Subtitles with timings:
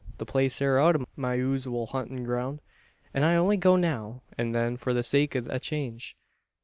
[0.17, 2.59] The place air out o' my usooal huntin' ground,
[3.13, 6.15] an I only go now an then for the sake o' a change.